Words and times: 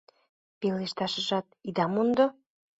Пелешташыжат 0.59 1.45
ида 1.67 1.85
мондо. 1.93 2.25